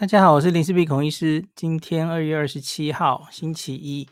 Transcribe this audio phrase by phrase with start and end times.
[0.00, 1.44] 大家好，我是林氏璧孔医师。
[1.56, 4.08] 今天二月二十七号，星期一。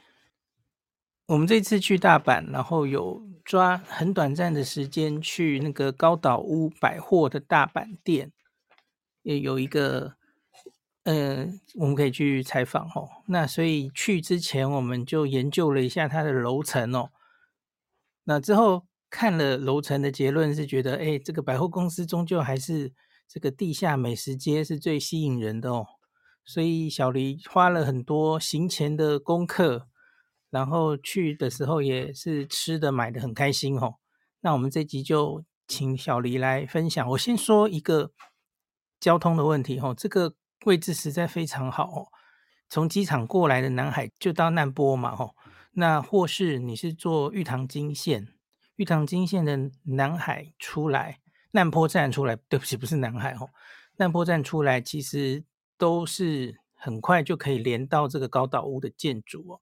[1.26, 8.32] 我们这次去大阪，然后有抓很短暂的时间去那个高岛屋百货的大阪店，
[9.22, 10.16] 也有一个，
[11.04, 11.46] 呃，
[11.76, 13.08] 我们可以去采访哦。
[13.28, 17.10] 那所以去之前，我们就研究了一下它的楼层哦。
[18.24, 22.92] 那之后看了楼层的结论是觉得，哎，这个百货公司终究还是。
[23.28, 25.86] 这个地下美食街是最吸引人的哦，
[26.44, 29.88] 所以小黎花了很多行前的功课，
[30.48, 33.94] 然后去的时候也是吃的买的很开心哦。
[34.40, 37.08] 那我们这集就请小黎来分享。
[37.10, 38.12] 我先说一个
[39.00, 40.34] 交通的问题哦，这个
[40.64, 42.08] 位置实在非常好哦，
[42.68, 45.34] 从机场过来的南海就到难波嘛哦，
[45.72, 48.28] 那或是你是坐玉堂金线，
[48.76, 51.18] 玉堂金线的南海出来。
[51.56, 53.48] 难坡站出来，对不起，不是南海哦。
[53.96, 55.42] 难坡站出来，其实
[55.78, 59.60] 都是很快就可以连到这个高岛屋的建筑哦。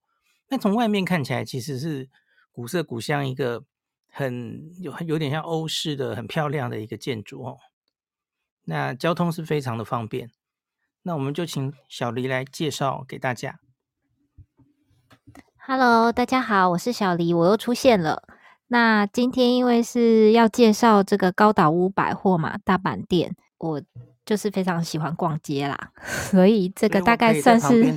[0.49, 2.11] 那从外面看起来，其实是
[2.51, 3.63] 古色古香，一个
[4.11, 7.59] 很有有点像欧式的、很漂亮的一个建筑哦。
[8.65, 10.33] 那交通是非常的方便。
[11.03, 13.61] 那我们就请小黎来介绍给大家。
[15.59, 18.34] Hello，大家好，我是小黎，我又出现了。
[18.69, 23.83] 那今天因为是要介绍这个高岛屋百货嘛，大阪店，我
[24.25, 27.97] 就是非常喜欢逛街啦， 所以这个大概算是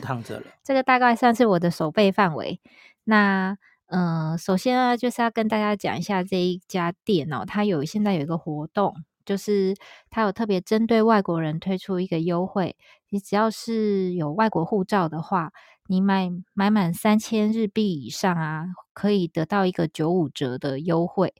[0.63, 2.59] 这个大概算是我的手背范围。
[3.05, 3.57] 那
[3.87, 8.93] 嗯、呃，首先呢，就是要跟大家讲一下这一家店哦，它有现在有一个活动，
[9.25, 9.73] 就是
[10.09, 12.75] 它有特别针对外国人推出一个优惠，
[13.09, 15.51] 你只要是有外国护照的话。
[15.87, 21.33] 你买买满三千日币以上啊，可以得到一个九五折的优惠。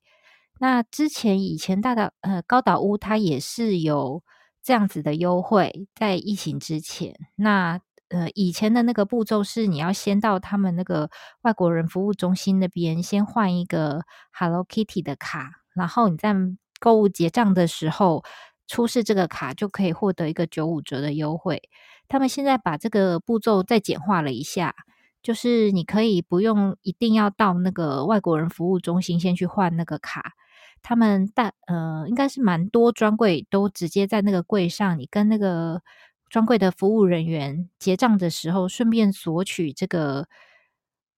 [0.60, 4.24] 那之前以前大岛呃高岛屋它也是有
[4.64, 7.16] 这样子的优惠，在疫情之前。
[7.36, 11.10] 那呃以前的那个步骤是，你要先到他们那个
[11.42, 14.02] 外国人服务中心那边先换一个
[14.32, 16.34] Hello Kitty 的卡，然后你在
[16.80, 18.24] 购物结账的时候
[18.66, 21.62] 出示这个卡，就可以获得一个九五折的优惠。
[22.08, 24.76] 他们现在把这个步骤再简化了一下，
[25.22, 30.34] 就是你可以不用一定要到那个外国人服务中心先去换那个卡，
[30.82, 35.82] 他们大呃应该是蛮多专柜都直接在那个柜上，你跟那个
[36.30, 40.28] 专柜的服务人员结账的时候，顺便索取这个。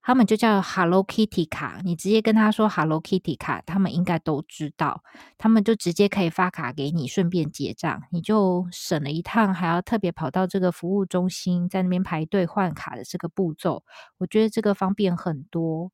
[0.01, 5.03] 他们就叫 Hello Kitty 卡，你直接跟他说 Hello Kitty 卡，他们应该都知道，
[5.37, 13.83] 他们就直接可以发卡给你，顺便结账，你就省了一趟还要特别跑到这个服务中心，在那边排队换卡的这个步骤，
[14.17, 15.91] 我觉得这个方便很多。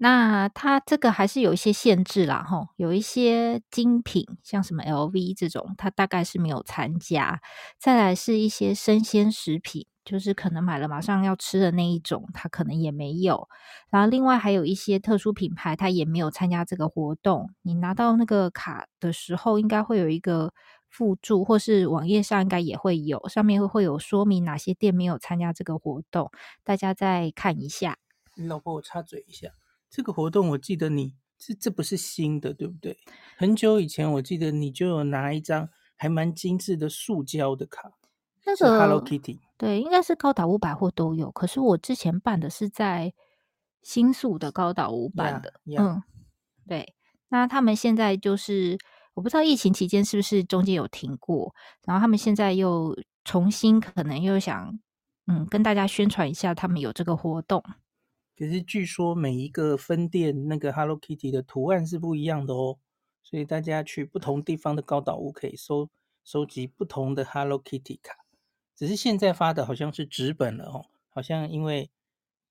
[0.00, 7.40] 那它这个还是有一些限制啦，吼，有一些精品，像什么 LV 这种，它大概是没有参加。
[7.80, 9.86] 再来是一些生鲜食品。
[10.08, 13.46] 就是可能买了马上要吃的那一种，它可能也没有。
[13.90, 17.50] 然后另外还有一些特殊品牌，它也没有参加这个活动。
[17.60, 20.54] 你拿到那个卡的时候，应该会有一个
[20.88, 26.30] 附注，或是网页上应该也会有，上面会会有说明哪些店没有参加这个活动，
[26.64, 27.98] 大家再看一下。
[28.48, 29.48] 老婆，我插嘴一下，
[29.90, 32.96] 这个活动我记得你这这不是新的，对不对？
[33.36, 37.92] 很久以前我记得你就有拿一张还蛮精致的塑胶的卡。
[38.44, 41.30] 那个 Hello Kitty，对，应该是高岛屋百货都有。
[41.30, 43.12] 可是我之前办的是在
[43.82, 45.82] 新宿的高岛屋办的，yeah, yeah.
[45.82, 46.02] 嗯，
[46.66, 46.94] 对。
[47.28, 48.78] 那他们现在就是，
[49.12, 51.54] 我不知道疫情期间是不是中间有停过，
[51.84, 54.78] 然后他们现在又重新，可能又想，
[55.26, 57.62] 嗯，跟大家宣传一下他们有这个活动。
[58.34, 62.78] 可是据说每一个分店那个 Hello Kitty 的图案是不一样的哦，
[63.22, 65.90] 所以大家去不同地方的高岛屋可以收
[66.24, 68.14] 收集不同的 Hello Kitty 卡。
[68.78, 71.90] 只是现在发的好像是纸本了哦，好像因为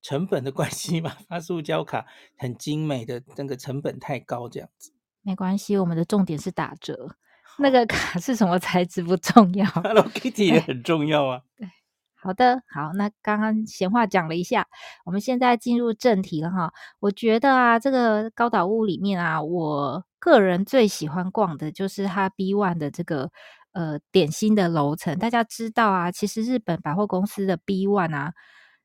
[0.02, 2.04] 成本的关系嘛， 发塑胶卡
[2.36, 4.92] 很精美的那个成本太高，这样子。
[5.22, 7.16] 没关系，我们的重点是打折。
[7.58, 11.40] 那个卡是什么材质不重要， Hello Kitty 也很重要啊。
[11.56, 11.66] 对，
[12.14, 14.68] 好的，好，那刚刚闲话讲了一下，
[15.06, 16.70] 我们现在进入正题了哈。
[17.00, 23.30] 我觉得啊，这个高岛屋里面啊，我个人最喜欢逛的就是它 B One 的这个。
[23.78, 28.32] 呃，点心的楼层，大家知道啊，其实日本百货公司的 B One 啊，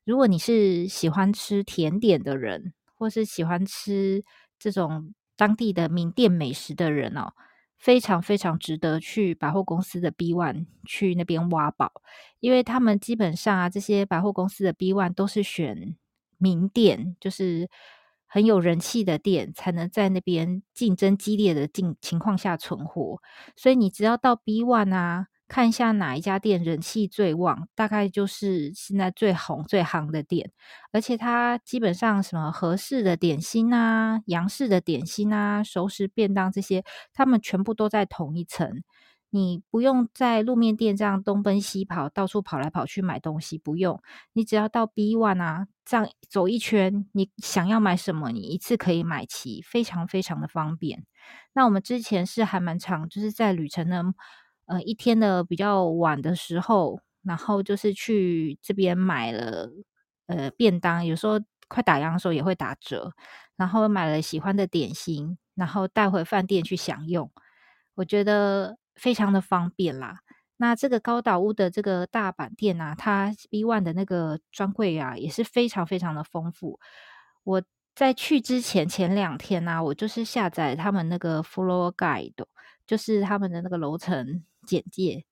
[0.04, 4.22] 如果你是喜欢吃甜点的人，或是喜欢吃
[4.56, 7.32] 这种当地的名店美食的人哦，
[7.76, 11.90] 非常非常值得去百货公司的 B One 去那边挖宝，
[12.38, 15.96] 因为他们基本上啊，这些百货公司的 B One 都是选
[16.38, 17.68] 名店，就是。
[18.34, 23.20] 很有人气的店才能在那边竞争激烈的境情况下存活，
[23.54, 30.50] 所以你只要到 B One 啊，看一下哪一家店人气最旺，大概就是现在最红最夯的店。
[30.90, 36.82] 而且它基本上什么和式的点心啊、洋式的点心啊、熟食便当这些，
[37.12, 38.82] 他们全部都在同一层。
[39.34, 44.00] 你不用在路面店这样东奔西跑，到处跑来跑去买东西，不用。
[44.32, 51.04] 你只要到 B One 啊，这样走一圈，你想要买什么，你一次可以买齐，非常非常的方便。
[51.52, 54.04] 那我们之前是还蛮长，就是在旅程的
[54.66, 59.68] 呃一天的比较晚的时候，然后就是去这边买了
[60.28, 63.12] 呃便当，有时候快打烊的时候也会打折，
[63.56, 67.28] 然后买了喜欢的点心，然后带回饭店去享用。
[67.96, 68.78] 我觉得。
[68.94, 70.20] 非常的方便啦。
[70.56, 76.78] 那这个高岛屋的这个大阪店啊，它 B One 的那个专柜啊，也是非常非常的丰富。
[77.42, 77.62] 我
[77.96, 82.44] 在去之前前两天呢、我就是下载他们那个 Floor Guide，
[82.86, 85.24] 就是他们的那个楼层简介。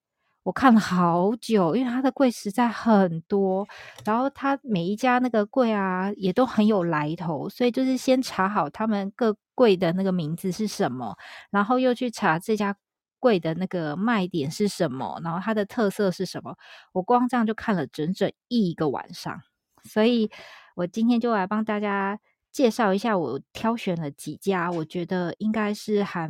[0.43, 3.67] 我看了好久，因为它的柜实在很多，
[4.05, 11.17] 然后它每一家那个柜啊，也都很有来头，所以就是先查好他们各柜的那个名字是什么，
[11.53, 12.77] 然后又去查这家。
[13.23, 15.21] 贵的那个卖点是什么？
[15.23, 16.57] 然后它的特色是什么？
[16.93, 19.41] 我光这样就看了整整一个晚上，
[19.85, 20.29] 所以
[20.75, 22.19] 我今天就来帮大家
[22.51, 26.29] 介绍一下，我挑选了几家，我觉得应该是还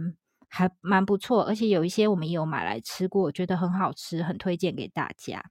[0.49, 5.43] 还蛮不错，而且有一些我们也有买来吃过，我觉得很好吃，很推荐给大家。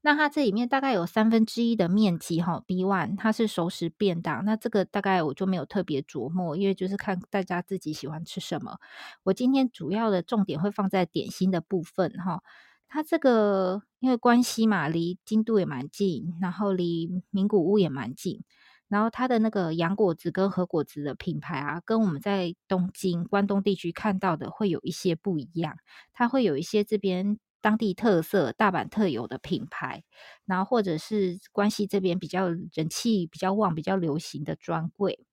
[0.00, 8.78] 那它这里面大概有三分之一的面积哈，B one 它是熟食便当，那这个大概我就没有特别琢磨，因为就是看大家自己喜欢吃什么。
[9.22, 12.42] 我今天主要的重点会放在点心的部分哈，
[12.88, 18.42] 它这个因为关西嘛，离京都也蛮近，然后离名古屋也蛮近，
[18.88, 25.76] 然后它的那个洋果子跟和果子的品牌啊，跟我们在东京关东地区看到的会有一些不一样，
[26.12, 27.38] 它会有一些这边。
[27.62, 30.02] 当地特色、大阪特有的品牌，
[30.44, 35.24] 然后或者是关西这边比较人气比较旺、比较流行的专柜。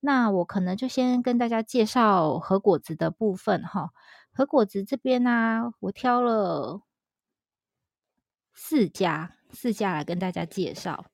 [0.00, 3.90] 那我可能就先跟大家介绍和果子的部分哈。
[4.32, 6.82] 和果子这边呢、啊，我挑了
[8.54, 11.06] 四家，四家来跟大家介绍。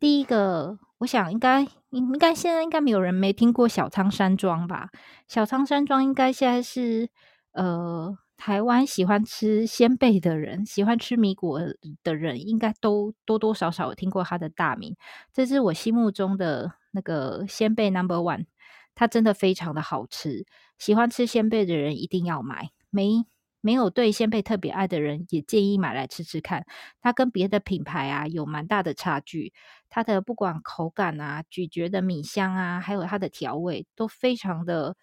[0.00, 1.60] 第一个，我想应该
[1.90, 4.90] 应应该现在应该没有人没听过小仓山庄吧？
[5.28, 7.08] 小仓山庄应该现在是
[7.52, 8.18] 呃。
[8.36, 11.60] 台湾喜欢吃仙贝的人，喜欢吃米果
[12.02, 14.96] 的人，应该都多多少少有听过它的大名。
[15.32, 18.46] 这是我心目中的那个仙贝 Number One，
[18.94, 20.44] 它真的非常的好吃。
[20.78, 23.24] 喜欢吃仙贝的人一定要买，没
[23.60, 26.66] 没有对仙贝特别爱的人，也建议买来吃吃看。
[27.00, 29.54] 它跟别的品牌啊有蛮大的差距，
[29.88, 34.96] 它的不管口感啊、咀嚼的米香啊，还有它的调味都非常的。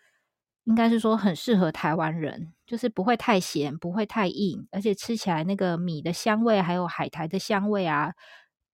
[0.66, 8.14] 应该是说很适合台湾人，就是不会太咸，不会太硬，而且吃起来那个米的香味还有海苔的香味啊，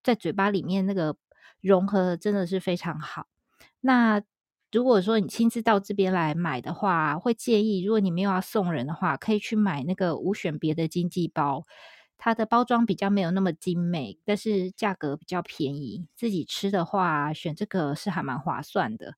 [0.04, 1.16] 在嘴巴里面那个
[1.62, 3.28] 融合真的是非常好。
[3.80, 4.22] 那
[4.72, 11.64] 如果说你亲自到这边来买的话，会建议如果你没有要送人的话，可以去买那个无选别的经济包，
[12.18, 19.16] 它的包装比较没有那么精美，但是价格比较便宜，自己吃的话选这个是还蛮划算的。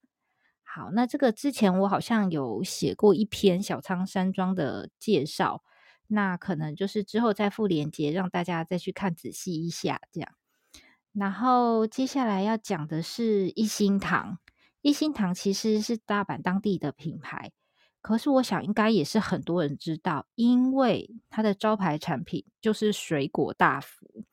[0.71, 5.63] 好，那这个之前我好像有写过一篇小仓山庄的介绍，
[6.06, 10.32] 那可能就是之后再附连接，让大家再去看仔细一下这样。
[11.12, 14.38] 然后接下来要讲的是一心堂，
[14.82, 17.51] 一心堂其实是大阪当地的品牌，
[18.00, 24.24] 可是我想应该也是很多人知道，因为它的招牌产品就是水果大福。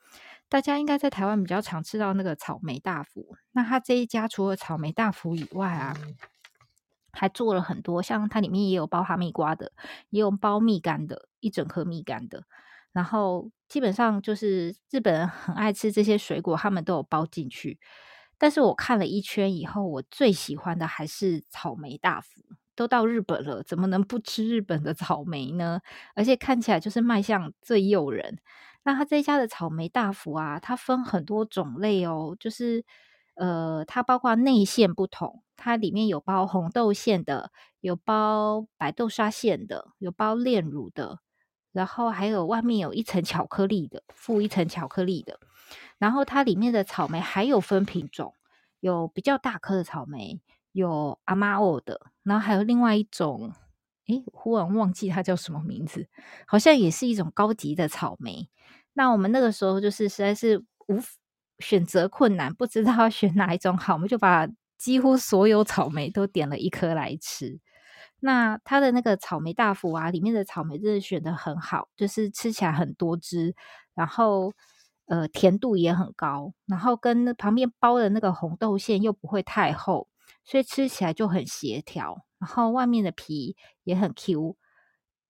[0.48, 5.96] 大家应该在台湾比较常吃到那个草莓大福，那它这一家除了草莓大福以外啊，
[7.12, 9.72] 还做了很多，像它里面也有包哈密瓜的，
[10.10, 12.44] 也有包蜜柑的，一整颗蜜柑的。
[12.92, 17.78] 然后基本上就是日本人很爱吃这些水果，他们都有包进去。
[18.38, 22.42] 但是我看了一圈以后，我最喜欢的还是草莓大福。
[22.74, 25.80] 都到日本了，怎么能不吃日本的草莓呢？
[26.14, 28.38] 而且看起来就是卖相最诱人。
[28.87, 32.85] 那它这一家的草莓大福啊，它分很多种类哦，就是
[33.35, 37.50] 呃，它包括内馅不同，它里面有包红豆馅的，
[37.81, 41.19] 有包白豆沙馅的，有包炼乳的，
[41.73, 45.40] 然后还有外面有一层巧克力的，附一层巧克力的。
[45.99, 48.35] 然后它里面的草莓还有分品种，
[48.78, 50.40] 有比较大颗的草莓，
[50.71, 53.52] 有阿妈欧的，然后还有另外一种。
[54.07, 56.07] 诶，忽然忘记它叫什么名字，
[56.47, 58.49] 好像也是一种高级的草莓。
[58.98, 60.98] 那我们那个时候就是实在是无
[61.58, 64.48] 选择困难，不知道选哪一种好，我们就把
[64.78, 67.60] 几乎所有草莓都点了一颗来吃。
[68.20, 73.54] 那它的那个草莓大福啊，里面的草莓真的选得很好，就是吃起来很多汁，
[73.94, 74.54] 然后
[75.04, 80.08] 呃甜度也很高，然后跟旁边包的那个红豆馅又不会太厚，
[80.42, 82.24] 所以吃起来就很协调。
[82.38, 84.56] 然后外面的皮也很 Q，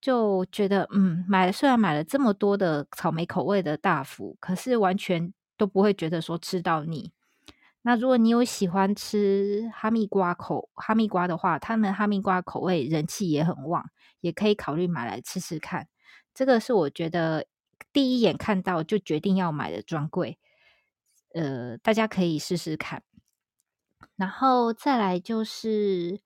[0.00, 7.12] 就觉得嗯，买了虽然买了这么多的草莓口味的大福，可是完全都不会觉得说吃到腻。
[7.82, 15.88] 那如果你有喜欢吃哈密瓜口哈密瓜的话，他们哈密瓜口味人气也很旺，也可以考虑买来吃吃看。
[16.34, 17.46] 这个是我觉得
[17.92, 20.38] 第一眼看到就决定要买的专柜，
[21.34, 23.02] 呃，大家可以试试看。
[24.16, 26.20] 然后再来就是。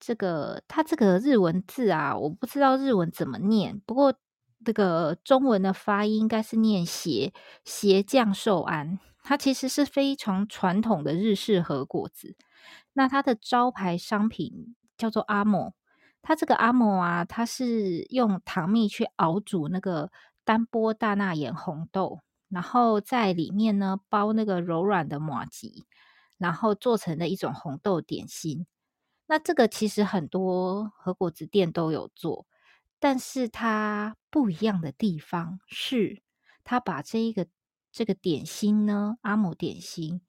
[0.00, 4.14] 这个它这个日文字啊，我不知道日文怎么念，不过
[4.64, 7.32] 这个中文的发音应该是念斜
[7.64, 12.34] 斜降寿安，它其实是非常传统的日式和果子。
[12.94, 15.74] 那它的招牌商品叫做阿莫，
[16.22, 20.10] 它这个阿莫啊，它是用糖蜜去熬煮那个
[20.44, 25.84] 单波大纳言红豆，然后在里面呢包那个柔软的麻吉，
[26.38, 28.66] 然后做成的一种红豆点心。
[29.30, 32.48] 那这个其实很多和果子店都有做，
[32.98, 36.20] 但是它不一样的地方是，
[36.64, 37.46] 它把这一个
[37.92, 40.20] 这个点心呢，阿姆点心，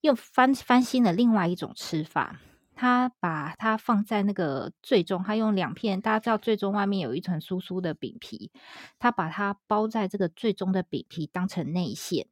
[0.00, 2.40] 又翻翻新了另外一种吃法。
[2.74, 8.50] 它把它放在那个最中，它用两片，大家知道最中外面有一层酥酥的饼皮，
[8.98, 12.26] 它把它包在这个最终的饼皮当成内馅，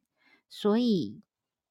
[0.49, 1.21] 所以。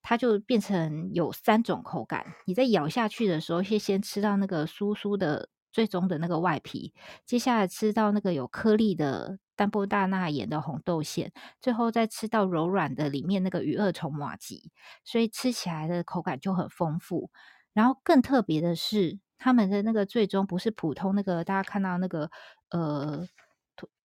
[0.06, 6.92] 它就变成有三种口感，你在咬下去的时候，先先吃到那个酥酥的最终的那个外皮，
[7.24, 14.60] 接下来吃到那个有颗粒的丹波大纳盐的红豆馅，最后再吃到柔软的里面那个鱼二虫麻糬，
[15.04, 17.30] 所以吃起来的口感就很丰富。
[17.72, 22.30] 然后更特别的是，他们的那个最终不是普通那个大家看到那个
[22.68, 23.26] 呃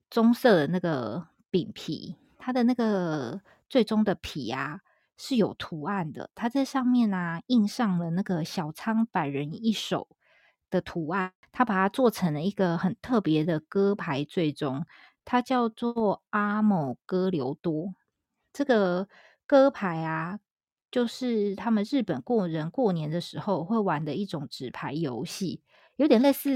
[0.09, 4.79] 棕色的那个饼皮，它的那个最终的皮啊。
[5.21, 10.07] 是有图案的，它在上面啊印上了那个小仓百人一首
[10.69, 14.85] 的图案，它把它做成了一个很特别的歌牌，最终
[15.25, 17.93] 它叫做阿某歌流多。
[18.53, 19.09] 这个
[19.45, 20.39] 歌牌啊，
[20.89, 25.61] 就是他们日本过人过年的时候会玩的一种纸牌游戏，
[25.97, 26.49] 有点类似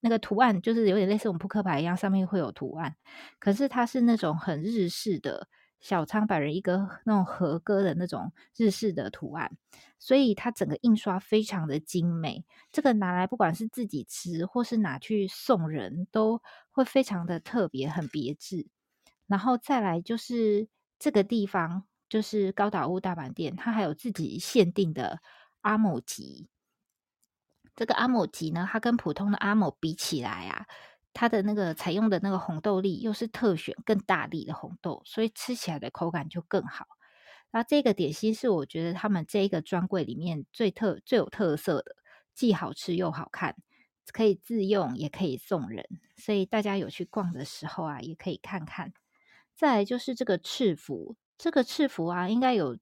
[0.00, 2.94] 那个图案，就是有点类似我们扑克牌一样，上面会有图案，
[3.38, 5.48] 可是它是那种很日式的。
[5.80, 9.56] 小仓百人一个那种和歌的那种日式的图案，
[9.98, 12.44] 所以它整个印刷非常的精美。
[12.70, 18.66] 这个拿来不管是自己吃，或是拿去送人，都会非常的特别，很别致。
[19.26, 20.68] 然后再来就是
[20.98, 25.20] 这个地方，就是高岛屋大阪店，它还有自己限定的
[25.62, 26.48] 阿某吉。
[27.74, 30.66] 这个阿某吉呢，它跟普通的阿某比起来啊。
[31.12, 36.86] 它的那个采用的那个红豆粒又是特选更大粒的红豆，所以吃起来的口感就更好。
[37.50, 41.96] 然后这个点心是我觉得他们这一个专柜里面最特最有特色的，
[42.32, 43.56] 既好吃又好看，
[44.12, 45.84] 可以自用也可以送人，
[46.16, 48.92] 所以大家有去逛的时候啊，也可以看看。
[49.56, 52.78] 再来就是这个赤福，这个赤福啊，应该有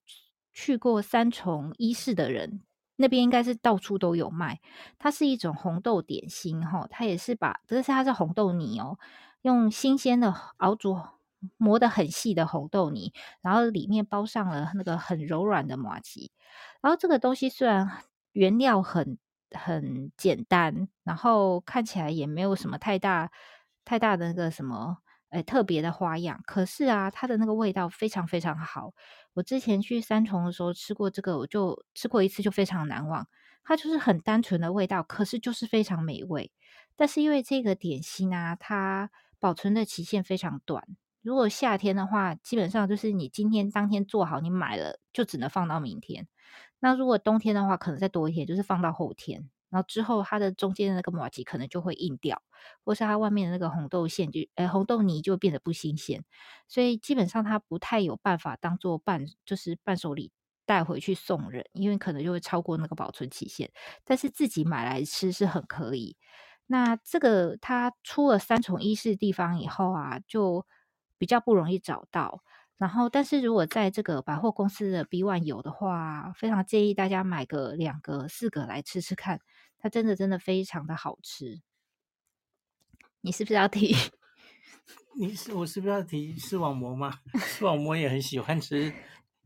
[0.52, 2.60] 去过三重伊势的人。
[3.00, 4.60] 那边应该是到处都有卖，
[4.98, 8.98] 它是一种红豆点心哈，它也是把，这是它是红豆泥哦，
[9.42, 10.98] 用新鲜的熬煮
[11.56, 16.30] 磨得很细的红豆泥，然后里面包上了那个很柔软的麻糬，
[16.82, 17.88] 然后这个东西虽然
[18.32, 19.16] 原料很
[19.52, 23.30] 很简单，然后看起来也没有什么太大
[23.84, 24.98] 太大的那个什么。
[25.30, 28.94] 哎，特别的花样，可是啊，它的那个味道非常非常好。
[29.38, 33.28] 我之前去三重的时候吃过这个，我就吃过一次就非常难忘。
[33.62, 36.50] 它就是很单纯的味道，可是就是非常美味。
[36.96, 40.84] 但是因为这个点心啊，它保存的期限非常短。
[41.22, 46.26] 如果夏天的话，基本上就是你今天当天做好，你买了就只能放到明天。
[46.80, 49.48] 那如果冬天的话，可能再多一天，就是放到后天。
[49.70, 52.42] 然后之后，它的中间的那个麻糬可能就会硬掉，
[52.84, 56.24] 或是它外面的那个红豆馅就，呃，红豆泥就变得不新鲜，
[56.68, 60.32] 所以基本上它不太有办法当做伴，就是伴手礼
[60.66, 63.70] 带回去送人，因为可能就会超过那个保存期限。
[64.04, 66.16] 但是自己买来吃是很可以。
[66.66, 70.66] 那这个它出了三重伊势地方以后啊，就
[71.18, 72.42] 比较不容易找到。
[72.78, 79.40] 然后，但是如果在这个百货公司的 B One 有的话，非常建议大家买个两个、四个来吃吃看，
[79.78, 81.60] 它真的真的非常的好吃。
[83.20, 83.96] 你是不是要提？
[85.18, 87.18] 你是我是不是要提视网膜吗？
[87.34, 88.92] 视网膜也很喜欢吃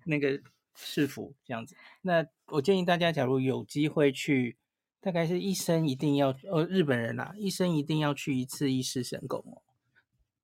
[0.05, 0.39] 那个
[0.75, 1.75] 赤福这样子。
[2.03, 4.59] 那我建议大家，假如有机会去
[5.01, 9.63] 大概是一生一定要，呃，日本人啊，一生一定要去一次伊势神宫哦。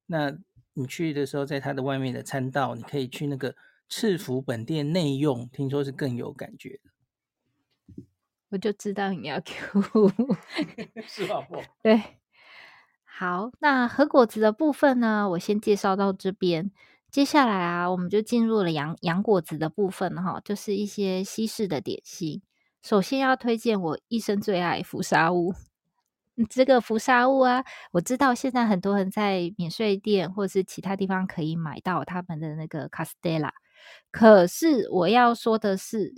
[0.07, 0.39] 那
[0.79, 3.57] 你去的时候，在它的外面的餐道，你可以去那个
[3.89, 8.05] 赤福本店内用，听说是更有感觉的。
[8.51, 9.83] 我就知道你要 Q，
[11.09, 11.41] 是吧？
[11.41, 12.01] 不，对。
[13.05, 16.71] 好，那核果子的部分呢，我先介绍到这边。
[17.11, 22.41] 接下来啊，我们就进入了洋洋果子的部分哈，就是一些西式的点心。
[22.81, 25.53] 首先要推荐我一生最爱福沙屋。
[26.49, 33.53] 这个福沙物啊，我知道现在很多人在免税店或者是其他地方可以买到他们的那个卡斯蒂拉，
[34.11, 36.15] 可是我要说的是，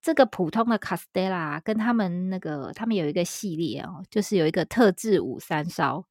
[0.00, 6.06] 这个普通的卡斯蒂拉跟他们那个他们有一个系列哦，就是有一个特制五三烧，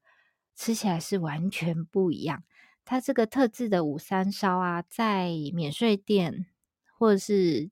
[0.55, 2.43] 吃起来是完全不一样。
[2.85, 6.45] 它这个特制的五三烧啊，在免税店
[6.97, 7.69] 或者是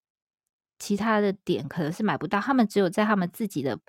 [0.80, 3.80] 其他的点可能是买不到，他们只有在他们自己的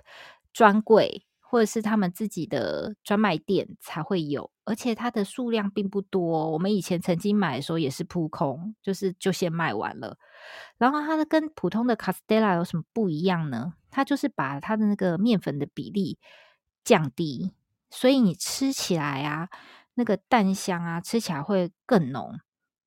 [0.53, 1.26] 专柜。
[1.49, 6.51] 或者是他们自己的专卖店才会有，而且它的数量并不多。
[6.51, 10.17] 我们以前曾经买的时候也是扑空，就是就先卖完了。
[10.77, 13.73] 然后它的跟普通的卡斯蒂拉有什么不一样呢？
[13.89, 16.19] 它就是把它的那个面粉的比例
[16.83, 17.53] 降低，
[17.89, 19.47] 所以你吃起来啊，
[19.93, 22.37] 那个蛋香啊，吃起来会更浓。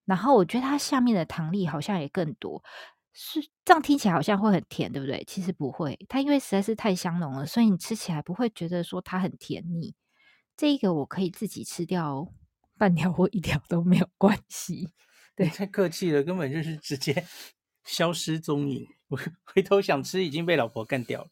[0.04, 2.62] 然后我觉得它下面的糖粒好像也更多。
[3.12, 5.24] 是这样听起来好像会很甜，对不对？
[5.26, 9.94] 其实不会，它因为实在是太香浓了，所以你吃起来不会觉得说它很甜腻。
[10.56, 12.28] 这一个我可以自己吃掉
[12.78, 14.90] 半条或一条都没有关系。
[15.34, 17.24] 对，太客气了，根本就是直接
[17.84, 18.86] 消失踪影。
[19.08, 21.28] 我回头想吃，已经被老婆干掉了。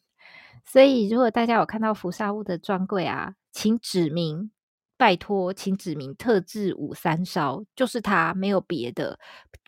[0.65, 4.51] 所以如果大家有看到福沙屋的专柜啊，请指明。
[4.99, 9.17] 拜托，请指明特制五三烧，就是它，没有别的。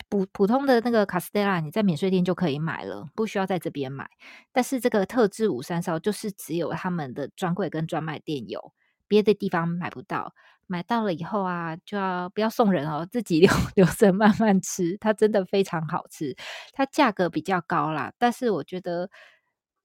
[0.09, 4.09] 普普通的那个卡斯蒂拉，你在免税店就可以买了，不需要在这边买。
[4.51, 8.73] 但是这个特制五三烧，就是只有他们的专柜跟专卖店有，
[9.07, 10.33] 别的地方买不到。
[10.67, 14.97] 买到了以后啊，就要不要送人哦，自己留 留着慢慢吃。
[14.97, 16.35] 它真的非常好吃，
[16.73, 19.09] 它价格比较高啦，但是我觉得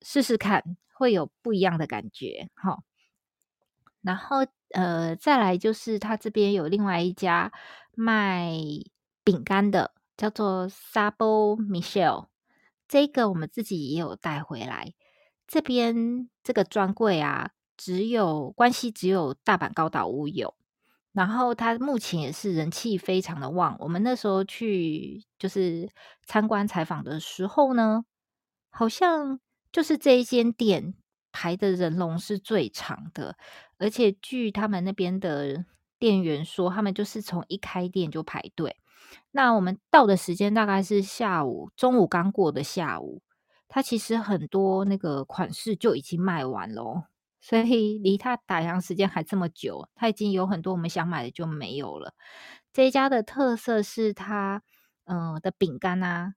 [0.03, 2.79] 试试看会有不一样的感觉，哈。
[4.03, 7.53] 然后，呃，再来就是他这边有另外一家
[7.95, 8.53] 卖
[9.25, 12.27] 饼干的，叫做 Sabo Michelle。
[12.89, 14.93] 这个我们自己也有带回来。
[15.47, 20.55] 这边这个专柜啊，只有关西只有大阪高岛屋有。
[21.13, 23.77] 然后它目前也是人气非常的旺。
[23.81, 25.89] 我们那时候去就是
[26.27, 28.05] 参观采访的时候呢，
[28.71, 29.41] 好像
[29.73, 30.95] 就是这一间店。
[31.39, 33.37] 排的人龙是最长的，
[33.77, 35.67] 而且据他们那边的
[35.99, 38.79] 店员说，他们就是从一开店就排队。
[39.33, 43.21] 那我们到的时间大概是下午，中午刚过的下午，
[43.69, 47.05] 它其实很多那个款式就已经卖完了，
[47.43, 52.15] 所以离它打烊时间还这么久，它已经有很多我们想买的就没有了。
[52.73, 54.63] 这一家的特色是它，
[55.05, 56.33] 嗯、的饼干啊。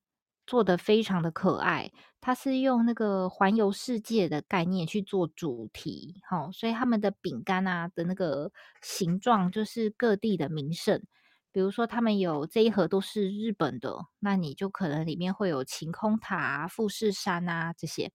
[0.50, 11.04] 做的非常的可爱，它是用那个环游世界的概念去做主题，齁，所以他们的饼干啊的那个形状就是各地的名胜，
[11.52, 18.12] 比如说他们有这一盒都是日本的，那你就可能里面会有晴空塔、富士山啊这些，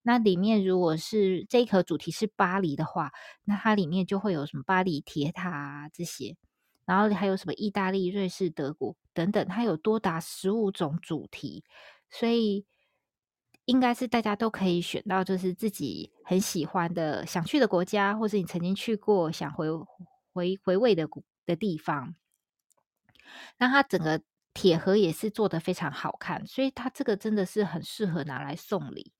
[0.00, 3.12] 那里面如果是这一盒主题是巴黎的话，
[3.44, 6.38] 那它里面就会有什么巴黎铁塔啊这些。
[6.84, 11.64] 然后还有什么意大利、瑞士、德国等等，它有多达十五种主题，
[12.10, 12.66] 所以
[13.64, 19.66] 应该是大家都可以选到，就是自己很喜欢的、想去的国家，或是你曾经去过、想回
[20.32, 21.08] 回回味的
[21.46, 22.14] 的地方。
[23.58, 24.20] 那它整个
[24.52, 29.12] 铁盒也是做得非常好看，所以它这个真的是很适合拿来送礼。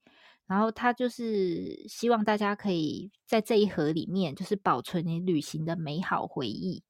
[0.46, 6.82] 然后它就是希望大家可以在这一盒里面，就是保存你旅行的美好回忆。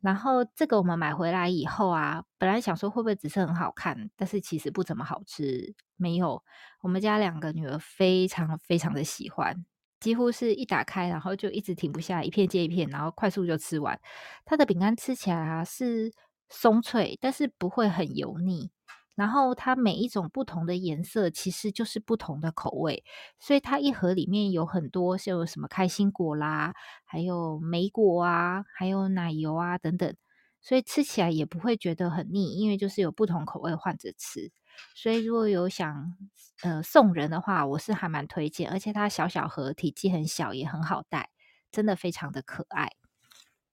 [0.00, 5.74] 然后这个我们买回来以后啊，本来想说会不会只是很好看，但是其实不怎么好吃。
[5.96, 6.42] 没有，
[6.82, 9.64] 我们家两个女儿非常非常的喜欢，
[9.98, 13.98] 几乎是一打开，然后就一直停不下，一片接一片，然后快速就吃完。
[14.44, 16.12] 它的饼干吃起来啊是
[16.48, 18.70] 松脆，但是不会很油腻。
[19.16, 23.02] 然后它每一种不同的颜色，其实就是不同的口味，
[23.40, 26.74] 所以它一盒里面有很多，像有什么开心果啦，
[27.04, 30.14] 还有莓果啊，还有奶油啊等等，
[30.60, 34.52] 所以吃起来也不会觉得很腻，因为就是有不同口味换着吃。
[34.94, 36.14] 所以如果有想
[36.62, 41.30] 呃送人的话，我是还蛮推荐，而且它小小盒，体积很小，也很好带，
[41.72, 42.92] 真的非常的可爱。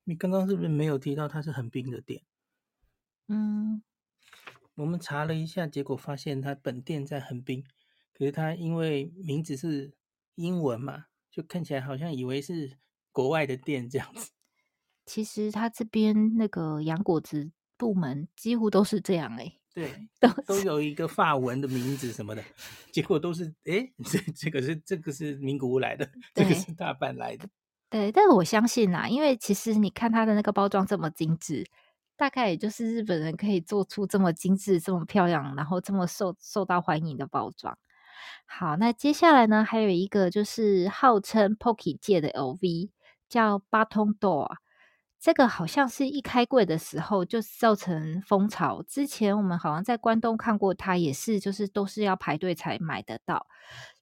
[0.06, 2.23] 你刚刚是不是没有提到它是横滨的店？
[3.27, 3.84] 嗯。
[4.75, 7.63] 我们查了一下，结果发现它本店在横滨，
[8.13, 9.93] 可是它因为名字是
[10.36, 12.77] 英文嘛，就看起来好像以为是
[13.12, 14.31] 国外的店这样子。
[15.05, 22.41] 其实他这边那个洋果子部门几乎都是这样哎、欸，对，都都有一个法文的名字什么的，
[22.89, 27.49] 结果都是哎，这这个是这个是名古屋来的，这个是大阪来的。
[27.89, 31.67] 对，但是我相信啦，因为其实你看它的那个包装这么精致，
[32.15, 37.78] 大概也就是日本人可以做出这么精致、这么漂亮，然后这么受受到欢迎的包装。
[38.45, 42.89] 好，那接下来呢，还有一个就是号称 Pocky 界的 LV，
[43.28, 44.58] 叫 Button Door。
[45.19, 48.84] 这个好像是一开柜的时候就造成风潮。
[48.84, 53.47] 之前我们好像在关东看过它，也是就是都是要排队才买得到。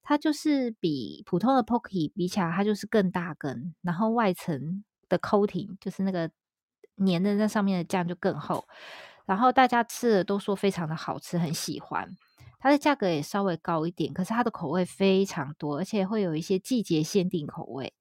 [0.01, 6.31] 它就是比普通的 Pocky 比起来，它就是更大根，然后外层的 coating 就是那个
[6.97, 8.67] 粘的那上面的酱就更厚。
[9.25, 12.09] 然后大家吃的都说非常的好吃，很喜欢。
[12.59, 17.93] 它的价格也稍微高一点，可是它的口味非常多，而且会有一些季节限定口味。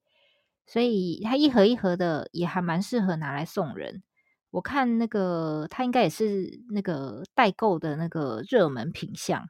[0.66, 4.03] 所以它一盒一盒的也还蛮适合拿来送人。
[4.50, 9.48] 我看那个它应该也是那个代购的那个热门品项。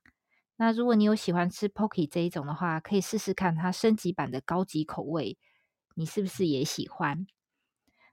[0.57, 5.39] 那如果你有喜欢吃 Pocky 这一种的话，可以试试看它升级版的高级口味，
[5.95, 7.27] 你是不是也喜欢？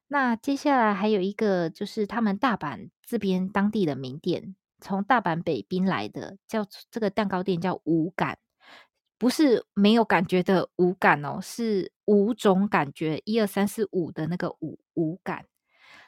[0.07, 8.39] 那接下来还有一个就是他们大阪这边当地的名店，从大阪北滨来的，叫这个蛋糕店叫五感。
[9.19, 15.45] 不是没有感觉的五感哦，是五种感觉，一二三四五的那个五五感。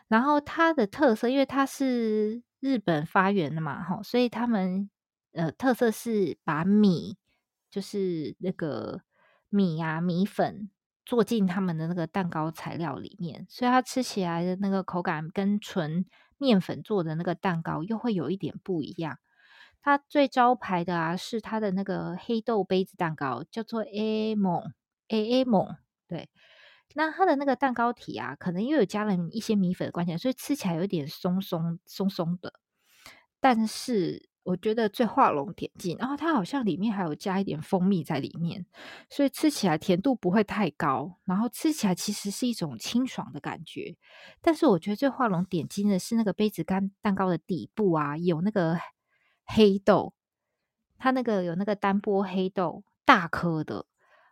[0.08, 4.90] 然后它的特色，因为它是日本发源的嘛，哈，所以他们
[5.34, 7.18] 呃特色是把米，
[7.72, 9.02] 就是那个
[9.50, 10.70] 米、啊、米粉
[11.10, 16.06] 做进他们的那个蛋糕材料里面，所以它吃起来的那个口感跟纯
[16.38, 19.18] 面粉做的那个蛋糕又会有一点不一样。
[19.82, 24.72] 它最招牌的啊，是它的那个黑豆杯子蛋糕，叫做 A 梦
[25.08, 25.78] A A 梦。
[26.08, 26.30] 对，
[26.94, 32.54] 那它的那个蛋糕体啊，可能因为有加了一些米粉的关系，所以吃起来有点松松松松的。
[33.40, 38.66] 但是我觉得最画龙点睛，然后它好像里面还有加一点蜂蜜在里面，
[39.10, 43.96] 所以吃起来甜度不会太高，然后吃起来其实是一种清爽的感觉。
[44.42, 48.80] 但是我觉得最画龙点睛的是那个杯子干蛋糕的底部啊，有那个。
[49.52, 50.14] 黑豆，
[51.00, 53.88] 它那个有那个单波黑豆，大颗的，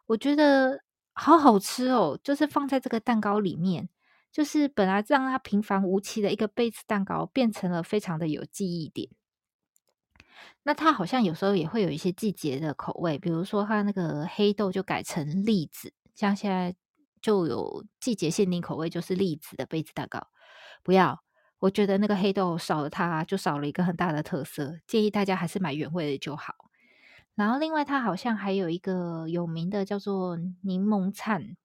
[0.05, 2.19] 我觉得好好吃哦。
[2.23, 3.89] 就是放在这个蛋糕里面，
[4.31, 9.09] 就是本来让它平凡无奇的一个杯子蛋糕，变成了非常的有记忆点。
[10.63, 16.75] 那它好像有时候也会有一些季节的口味，比如说它那个黑豆就改成栗子，像现在
[17.21, 20.27] 就有季节限定口味，就是栗子的杯子蛋糕，
[20.83, 21.23] 不要。
[21.59, 24.77] 我觉得那个黑豆少了它，就少了一个很大的特色。
[24.85, 26.53] 建议大家还是买原味的就好。
[27.33, 31.57] 然后另外，它好像还有一个有名的叫做柠檬灿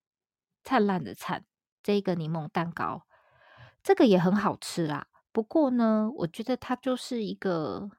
[0.64, 1.44] 灿烂的灿
[1.82, 3.06] 这个柠檬蛋糕，
[3.82, 5.08] 这个也很好吃啦。
[5.30, 7.90] 不过呢，我觉得它就是一个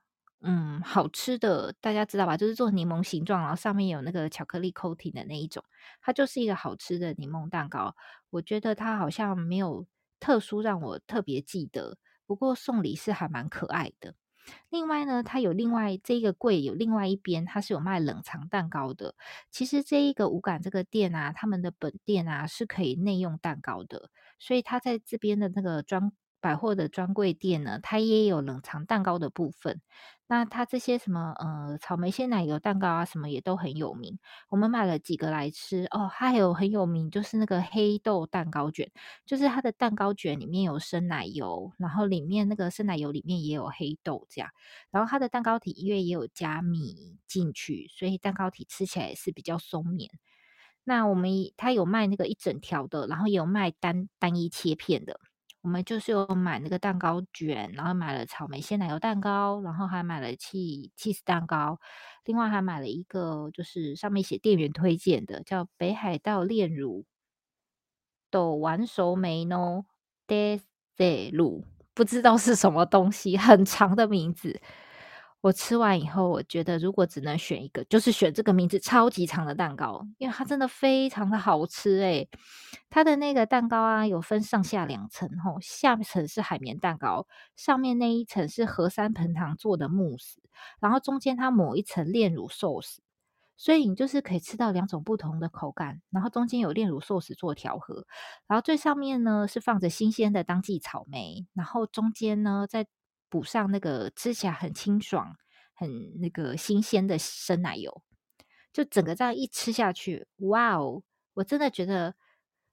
[0.43, 2.38] 嗯好吃的，大家知道吧？
[2.38, 5.63] 就是做柠檬形状，然后上面有那个巧克力 coating 的那一种，
[6.01, 7.95] 它就是一个好吃的柠檬蛋糕。
[8.29, 9.86] 我觉得它好像没有。
[10.19, 14.15] 特殊让我特别记得，不过送礼是还蛮可爱的。
[14.69, 19.15] 另外呢，它有另外这个柜有另外一边，它是有卖冷藏蛋糕的。
[19.51, 29.79] 其实这一个无感这个店啊，他们的本店啊是可以内用蛋糕的，所以它在这边的那个专百货的专柜店呢，它也有冷藏蛋糕的部分。
[30.27, 34.19] 那它这些什么呃草莓鲜奶油蛋糕啊，什么也都很有名。
[34.49, 38.91] 我们买了几个来吃哦，它还有很有名，就是那个黑豆蛋糕卷，
[39.25, 44.49] 就是它的蛋糕卷里面有生奶油，然后里面那个生奶油里面也有黑豆这样，
[44.91, 50.10] 然后它的蛋糕体因为也有加米进去，所以蛋糕体吃起来也是比较松绵。
[50.84, 55.19] 那我们它有卖那个一整条的，然后也有卖单单一切片的。
[55.63, 61.80] 我们就是有买那个蛋糕卷，然后买了草莓鲜奶油蛋糕，然后还买了起起司蛋糕，
[62.26, 67.06] 另外还买了一个就是上面写店员推荐的，叫北海道炼乳
[68.30, 69.86] 豆丸熟梅诺
[70.28, 70.60] 德
[70.97, 74.60] 塞乳，不知道是什么东西，很长的名字。
[75.43, 82.29] 我吃完以后，我觉得如果只能选一个，就是选这个名字超级长的蛋糕，因为它真的非常的好吃诶。
[82.89, 87.27] 它的那个蛋糕啊，有分上下两层吼，下层是海绵蛋糕，
[87.58, 90.41] 上面那一层是和三盆糖做的慕斯，
[90.79, 93.01] 然后中间它抹一层炼乳寿司，
[93.58, 98.08] 所以你就是可以吃到两种不同的口感，然后中间有炼乳寿司做调和，
[98.47, 102.88] 然后最上面呢是放着新鲜的当季草莓，然后中间呢再。
[103.34, 105.36] 补上那个吃起来很清爽、
[105.74, 108.04] 很那个新鲜的生奶油，
[108.72, 111.02] 就整个这样一吃下去，哇哦！
[111.34, 112.13] 我真的觉得，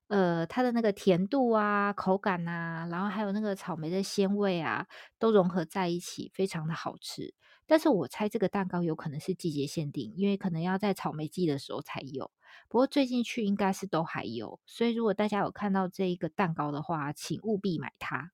[0.08, 4.86] 呃，它的那个甜度啊、口感啊，然后还有那个草莓的鲜味啊，
[5.18, 7.32] 都融合在一起，非常的好吃。
[7.66, 12.30] 但是我猜这个蛋糕有可能是季节限定，因为可能要在草莓季的时候才有。
[12.68, 18.32] 不过最近去应该是都还有，所以如果大家有看到这一个蛋糕的话，请务必买它。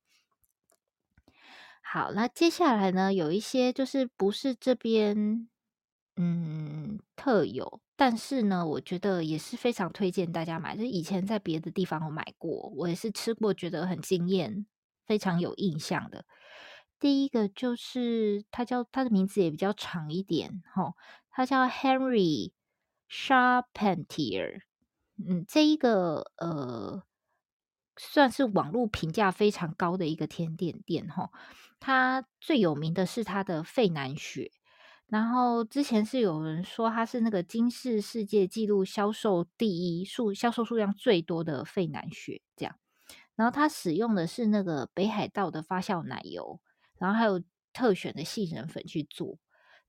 [1.89, 5.49] 好，那接下来呢，有一些就是不是这边
[6.17, 10.77] 嗯特有，但是呢，我觉得也是非常推荐大家买。
[10.77, 14.67] 就以前在别的地方我买过，我也是吃过，觉得很惊艳，
[15.07, 16.25] 非常有印象的。
[16.99, 20.97] 第一个就是它叫它的名字也比较长一点，吼，
[21.31, 22.51] 它叫 Henry
[23.09, 24.63] Charpentier。
[25.25, 27.05] 嗯，这一个呃
[27.97, 31.31] 算是网络评价非常高的一个甜点店，吼，
[31.79, 34.51] 它最有名的是它的费南雪，
[35.07, 42.77] 然后之前是有人说它是那个金氏世界纪录销售第一数销售数量最多的费南雪，这样，
[43.35, 46.61] 然后它使用的是那个北海道的发酵奶油。
[46.99, 47.43] 然后还有
[47.75, 49.39] 特选的杏仁粉去做，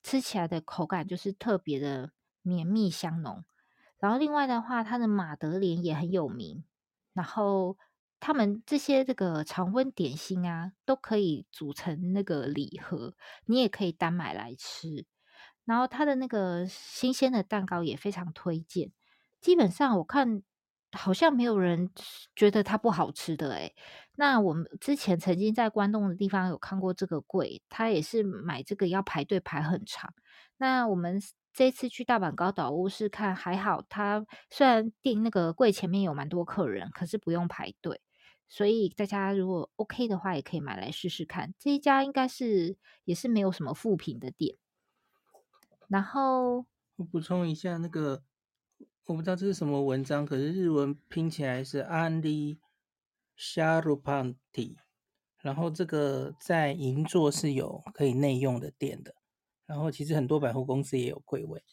[0.04, 3.46] 吃起来的口感就是特别的绵密香浓。
[3.98, 6.66] 然后另外的话，它的马德莲也很有名。
[7.14, 7.78] 然后
[8.20, 15.06] 他们这些这个常温点心啊，都可以组成那个礼盒，你也可以单买来吃。
[15.66, 18.92] 然后它的那个新鲜的蛋糕也非常推荐。
[19.42, 20.44] 基本上我看。
[20.94, 21.92] 好像没有人
[22.34, 23.76] 觉得它不好吃的诶。
[24.16, 30.14] 那我们之前曾经在关东的地方有看过这个柜，他也是买这个要排队排很长。
[30.56, 31.22] 那我们
[31.54, 38.00] 这次去大阪高岛屋是看还好，它虽然订那个柜前面有蛮多客人，可是不用排队，
[38.48, 41.54] 所以大家如果 OK 的话，也可以买来试试看。
[41.60, 44.58] 这一家应该是也是没有什么副品的店。
[45.88, 46.66] 然后
[46.98, 48.24] 我补充一下那个。
[49.06, 52.60] 我不知道这是什么文章，可是日文拼起来是安利
[53.38, 54.76] 夏鲁潘蒂，
[55.40, 59.16] 然后这个在银座是有可以内用的店的，
[59.66, 61.64] 然后其实很多百货公司也有柜位。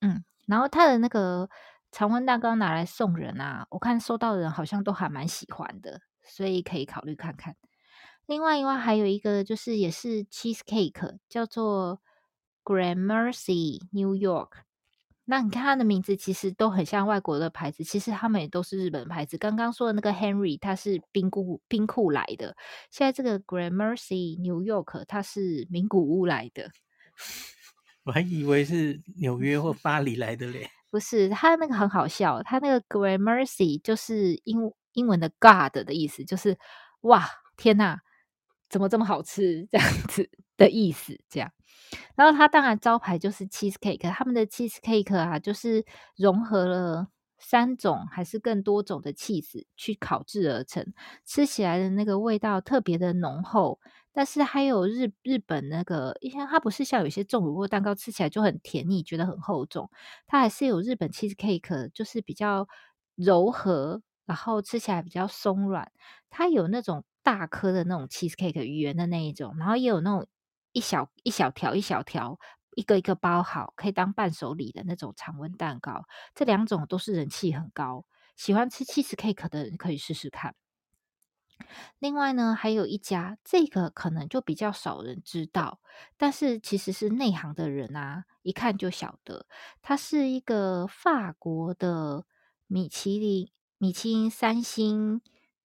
[0.00, 1.48] 嗯，然后它的那个
[1.90, 7.56] 常温蛋糕拿来送人啊，我看收到的人好像都还蛮喜欢的，所以可以考虑看看。
[8.26, 12.02] 另外，另外还有一个就是也是 cheesecake，叫做
[12.62, 14.50] Gramercy New York。
[15.24, 19.36] 那你看它的名字其实都很像外国的牌子，其实他们也都是日本牌子。
[19.36, 22.54] 刚刚说的那个 Henry，它是兵库兵库来的；
[22.90, 26.70] 现在这个 Gramercy New York，它是名古屋来的。
[28.04, 30.70] 我还以为是纽约或巴黎来的嘞。
[30.90, 36.58] 不是，它那个很好笑，它那个 Gramercy 就是英英文的 God 的意思，就是
[37.02, 38.00] 哇天哪，
[38.70, 41.52] 怎么这么好吃这样子的意思，这样。
[42.16, 45.84] 然后它当然招牌就是 cheesecake，他们的 cheesecake 啊，就是
[46.16, 50.92] 融合了三种还是更多种的 cheese 去烤制而成，
[51.26, 53.78] 吃起来的那个味道特别的浓厚。
[54.18, 59.88] 但是还有日日本那个，因为它不是像有些重乳酪蛋糕吃起来就很甜腻，觉得很厚重，
[60.26, 62.66] 它还是有日本 cheesecake，就是比较
[63.14, 65.92] 柔和，然后吃起来比较松软。
[66.30, 70.26] 它有那种大颗的那种 cheesecake 圆的那一种，然后也有那种。
[70.72, 72.38] 一小一小条一小条，
[72.76, 76.02] 一个一个包好，可以当伴手礼的那种常温蛋糕。
[76.34, 78.04] 这两种都是人气很高，
[78.36, 80.54] 喜欢吃 cheesecake 的人可以试试看。
[81.98, 85.80] 另外呢，还有一家，这个可能就比较少人知道，
[86.16, 89.46] 但是其实是内行的人啊，一看就晓得，
[89.82, 92.24] 它是一个法国的
[92.66, 95.20] 米其林米其林三星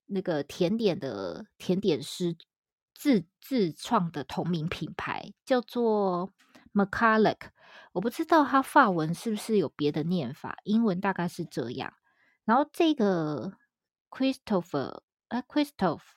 [0.06, 2.36] 那个甜点的甜点师。
[2.96, 6.32] 自自创的同名品牌叫做
[6.72, 7.38] Macalec，
[7.92, 11.92] 我不知道它法文是不是有别的念法，英文大概是这样。
[12.44, 13.54] 然后这个
[14.10, 15.00] Christopher
[15.34, 16.12] 呃 Christophe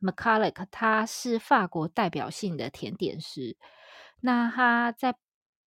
[0.00, 3.56] Macalec，他是法国代表性的甜点师。
[4.20, 5.14] 那他在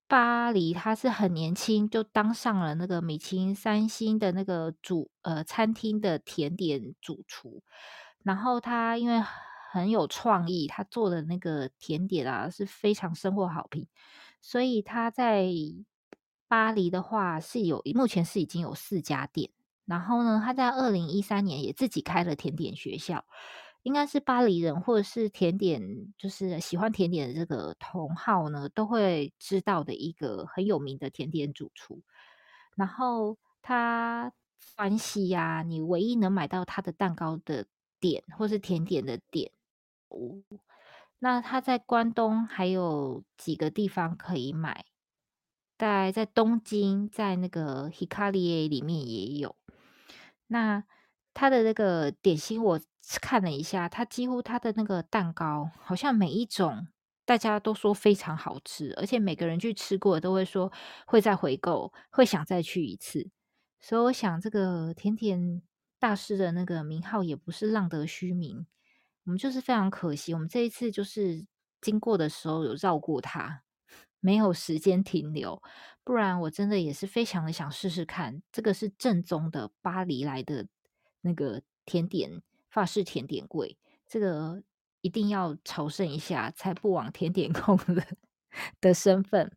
[0.06, 7.64] 巴黎，他是很年轻就当上了那个米其林三星的那个主呃餐厅的甜点主厨。
[8.22, 9.24] 然后他因为
[9.72, 13.88] 很有创意，他做的那个甜点啊是非常收获好评，
[14.42, 15.48] 所以他在
[16.50, 19.52] 巴黎的话是有目前是已经有四家店，
[19.90, 23.26] 然后呢，他在二零一三年也自己开了甜点学校，
[23.82, 25.82] 应该是巴黎人或者是甜点
[26.16, 32.04] 就是喜欢甜点的这个同好呢都会知道的一个很有名的甜点主厨，
[32.76, 34.32] 然后他
[34.76, 37.66] 关系呀，你唯一能买到他的蛋糕的
[38.00, 39.52] 点或是甜点的点，
[40.10, 40.44] 哦。
[41.22, 44.86] 那他在关东还有几个地方可以买，
[45.78, 49.59] 在在东京，在那个 Hikari 里面也有。
[50.52, 50.84] 那
[51.34, 52.80] 它的那个点心，我
[53.22, 56.88] 看了一下，它几乎它的那个蛋糕，好像每一种
[57.24, 60.72] 大家都说非常好吃，而且每个人去吃过都会说
[61.06, 63.30] 会再回购，会想再去一次。
[63.80, 65.62] 所以我想，这个甜甜
[66.00, 68.66] 大师的那个名号也不是浪得虚名。
[69.26, 71.46] 我们就是非常可惜，我们这一次就是
[71.80, 73.62] 经过的时候有绕过他，
[74.20, 75.62] 没有时间停留。
[76.04, 80.68] 不然我真的也是非常的想试试看，这个是正宗的巴黎来的
[81.22, 83.78] 那个甜点，法式甜点柜，
[84.08, 84.64] 这个
[85.02, 88.04] 一定要朝圣一下，才不枉甜点控的
[88.82, 89.52] 的身份。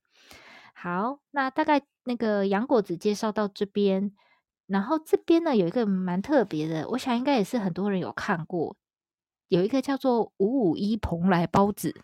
[0.75, 4.12] 好，那大概那个洋果子介绍到这边，
[4.66, 8.77] 然后这边呢有一个蛮特别的，我想应该也是很多人有看过。
[9.48, 11.94] 有一个叫做五五一蓬莱包子，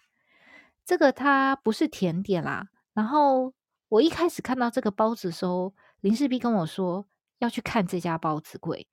[0.89, 2.69] 这个它不是甜点啦。
[2.95, 3.53] 然后
[3.91, 7.07] 我一开始看到这个包子的时候，林氏璧跟我说
[7.41, 8.89] 要去看这家包子柜，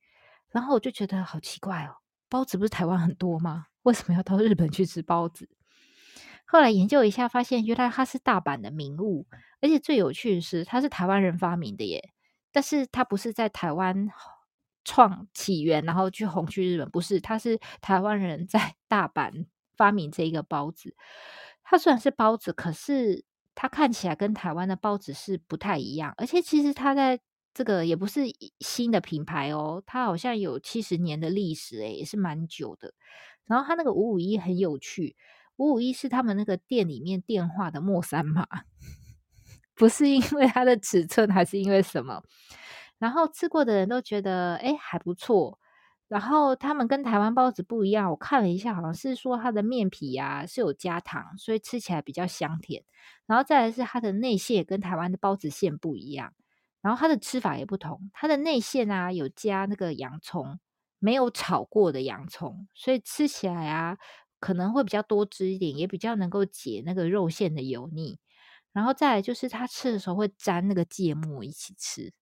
[0.50, 1.96] 然后我就觉得好奇怪哦，
[2.28, 3.68] 包子不是台湾很多吗？
[3.84, 5.48] 为什么要到日本去吃包子？
[6.44, 9.26] 后来研究一下，发现原来它是大阪的名物，
[9.62, 12.12] 而且最有趣的是，它是台湾人发明的耶，
[12.52, 14.10] 但是它不是在台湾。
[14.88, 20.94] 创起源，然后去红去日本，不是，它是台湾人在大阪发明这一个包子。
[21.68, 23.24] 它虽然是包子，可是
[23.56, 26.14] 它看起来跟台湾的包子是不太一样。
[26.16, 27.18] 而且其实它在
[27.52, 28.22] 这个也不是
[28.60, 32.94] 新的品牌哦，它好像有七十年的历史，诶，也是蛮久的。
[33.46, 35.16] 然后它那个五五一很有趣，
[35.56, 38.46] 五五一是他们那个店里面电话的末三码，
[39.74, 42.22] 不是因为它的尺寸，还是因为什么？
[42.98, 45.58] 然后吃过的人都觉得，哎，还不错。
[46.08, 52.84] 然后他们跟台湾包子不一样，我看了一下，好像是说它的面皮呀是有加糖，所以吃起来比较香甜。
[53.26, 56.32] 然后再来是它的内馅跟台湾的包子馅不一样，
[56.80, 58.08] 然后它的吃法也不同。
[58.12, 60.60] 它的内馅啊有加那个洋葱，
[61.00, 63.98] 没有炒过的洋葱，所以吃起来啊
[64.38, 68.20] 可能会比较多汁一点，也比较能够解那个肉馅的油腻。
[68.72, 72.12] 然后再来就是它吃的时候会沾那个芥末一起吃。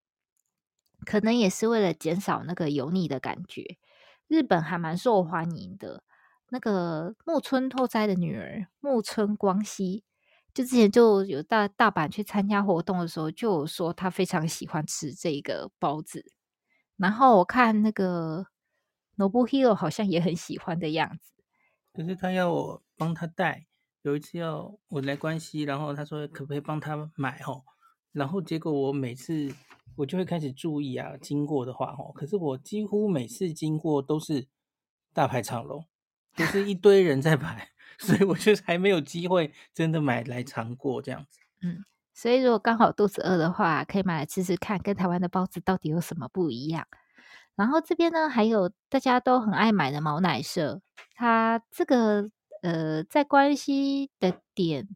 [1.05, 3.79] 可能也是为了减少那个油腻的感觉，
[4.27, 6.03] 日本还蛮受欢迎的。
[6.51, 10.05] 那个木村拓哉的女儿木村光希，
[10.53, 16.25] 就之前就有到大阪去参加活动的时候，就有说她非常喜欢吃这个包子。
[16.97, 18.47] 然后我看那个
[19.17, 21.33] Nobuhiro 好像也很喜欢的样子，
[21.93, 23.67] 可是他要我帮他带，
[24.03, 27.65] 有一次要我来关西，然后他说可不可以帮他买哦，
[28.15, 29.55] 然后结果我每次。
[29.97, 34.49] 我就会开始注意啊，经过的话哦，可是我几乎每次经过都是
[35.13, 35.87] 大排长龙，
[36.35, 37.69] 就是一 堆人在排，
[38.01, 41.39] 所以我就还没有机会真的买来尝过这样子。
[41.63, 46.89] 嗯，所以如果刚好肚子饿的话，可以买来吃吃看，跟台湾的包子到底有什么不一样。
[47.55, 50.81] 然后这边呢，还有大家都很爱买的毛奶社，
[51.15, 52.29] 它这个
[52.63, 54.89] 呃，在关西的点。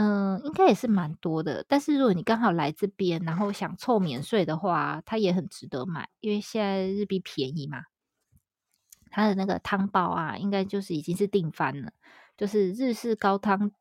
[0.00, 1.64] 嗯，应该也是蛮多的。
[1.66, 7.82] 但是如果你刚好来这边，然后想凑免税的话，它也很值得买，因为现在日币便宜嘛。
[9.10, 11.90] 它的那个汤包啊，应该就是已经是定番了，
[12.36, 13.72] 就是日式高汤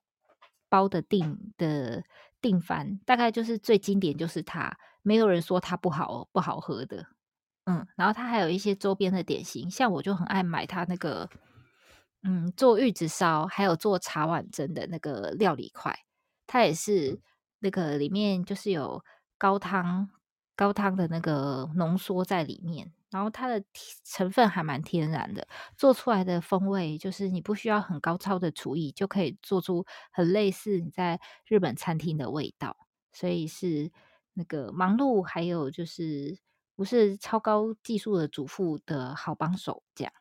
[0.70, 2.04] 包的定的
[2.42, 7.06] 定番，大概就是最经典就是它，没有人说它不好不好喝的。
[7.66, 11.30] 嗯，然后它还有一些周边的点心，像我就很爱买它那个，
[12.24, 16.00] 嗯，做玉子烧，还有做茶碗蒸的那个料理块。
[16.48, 17.20] 它也是
[17.60, 19.04] 那个里面就是有
[19.38, 20.10] 高汤
[20.56, 23.64] 高汤的那个浓缩在里面，然后它的
[24.04, 32.76] 成分还蛮天然的，做出来的风味就是你不需要很高超的厨艺就可以做出很类似你在日本餐厅的味道，
[33.12, 33.92] 所以是
[34.34, 36.40] 那个忙碌还有就是
[36.76, 39.84] 不是超高技术的主妇的好帮手。
[39.94, 40.14] 这样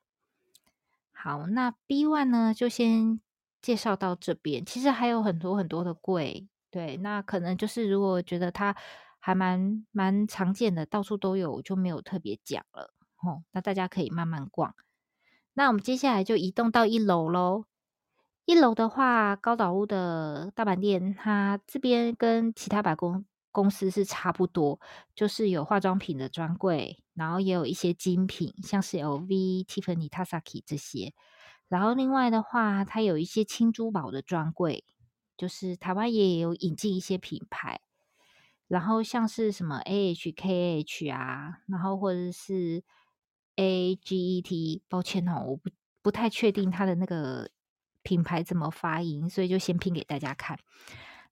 [1.12, 3.20] 好，那 B one 呢就先。
[3.66, 8.76] 介绍到这边，其实还有很多很多的柜，对，那可能就是如果觉得它
[9.18, 12.94] 还蛮蛮常见的，到处都有，就没有特别讲了，
[13.24, 14.72] 哦，那大家可以慢慢逛。
[15.52, 17.64] 那我们接下来就移动到一楼喽。
[18.44, 24.78] 一楼的话，高岛屋的大阪店，它这边跟其他百货公公司是差不多，
[25.16, 31.12] 就是有化妆品的专柜，然后也有一些精品，像是 LV、Tiffany、Tasaki 这些。
[31.68, 34.84] 然后另外的话，它有一些轻珠宝的专柜，
[35.36, 37.80] 就是台湾也有引进一些品牌，
[38.68, 42.84] 然后像是什么 AHKH 啊，然后或者是
[43.56, 45.70] AGET，抱歉哦，我不
[46.02, 47.50] 不太确定它的那个
[48.02, 50.58] 品牌怎么发音，所以就先拼给大家看。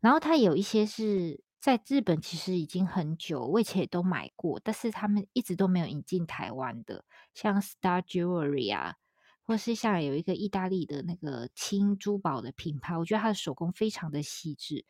[0.01, 8.97] 然后它有一些是在日本其实已经很久，我以前也都买过，但是他们一直都没有引进台湾的，像 Star Jewelry 啊，
[9.47, 14.84] 或是像有一个意大利的那个轻珠宝的品牌，我觉得它的手工非常的细致。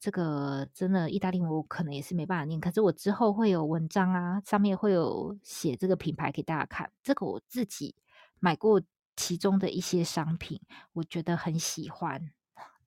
[0.00, 6.92] 这个真的意大利我可能也是没办法念，可是我之后会有文章啊，上面会有写这个品牌给大家看。
[7.02, 7.96] 这个我自己
[8.38, 8.80] 买过
[9.16, 10.60] 其中的一些商品，
[10.92, 12.30] 我觉得很喜欢。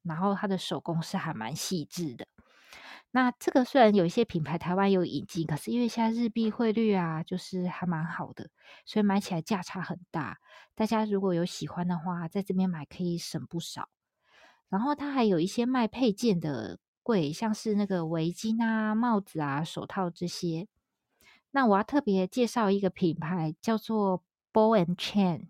[0.03, 2.25] 然后它的手工是还蛮细致的。
[3.12, 8.49] 那这个虽然有一些品牌台湾有引进，可是因为现在日币汇率啊，就是还蛮好的，
[8.86, 10.39] 所以买起来价差很大。
[10.76, 13.89] 大家如果有喜欢的话，在这边买可以省不少。
[14.70, 16.80] 然后它还有一些卖配件的。
[17.03, 20.68] 柜，像是那个围巾啊、帽子啊、手套这些。
[21.49, 25.47] 那我要特别介绍一个品牌，叫做 Ball and Chain。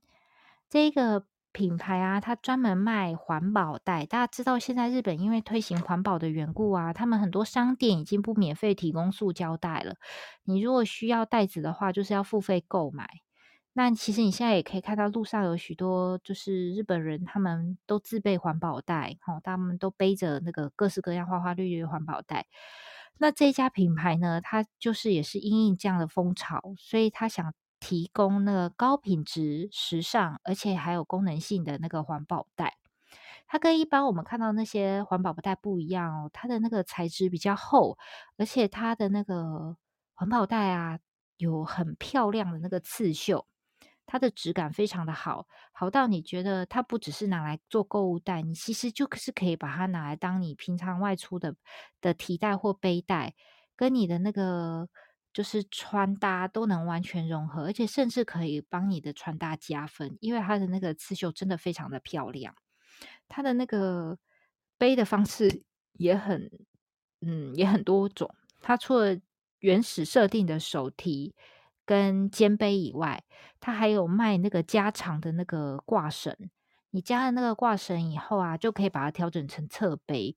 [0.69, 4.05] 这个品牌啊，它专门卖环保袋。
[4.05, 9.95] 大家知道，现在日本因为推行环保的缘故啊，他们很多商店已经不免费提供塑胶袋了。
[10.43, 13.07] 你如果需要袋子的话，就是要付费购买。
[13.73, 22.47] 那其实你现在也可以看到路上有许多就是日本人，他们都自备环保袋，哦，他们都背着那个各式各样花花绿绿的环保袋。
[23.17, 32.77] 那这家品牌呢，它就是也是因应这样的风潮，所以他想提供那个高品质、时尚，而且还有功能性的那个环保袋。
[33.47, 37.97] 它跟一般我们看到那些环保袋不一样哦，它的那个材质比较厚，
[38.37, 39.75] 而且它的那个
[40.13, 40.99] 环保袋啊，
[41.35, 43.45] 有很漂亮的那个刺绣。
[44.05, 51.55] 它的质感非常的好，好到你觉得它不只是拿来做购物袋，你其实就是可以把它拿来当你平常外出的
[52.01, 53.33] 的提袋或背带，
[53.75, 54.89] 跟你的那个
[55.33, 62.55] 就是穿搭都能完全融合，而且甚至可以帮你的穿搭加分，因为它的那个刺绣真的非常的漂亮，
[63.27, 64.17] 它的那个
[64.77, 65.63] 背的方式
[65.93, 66.51] 也很，
[67.21, 69.17] 嗯，也很多种，它除了
[69.59, 71.35] 原始设定的手提。
[71.83, 73.21] 跟肩背以外，
[73.59, 76.33] 它还有卖那个加长的那个挂绳。
[76.91, 80.35] 你加了那个挂绳以后啊，就可以把它调整成侧背，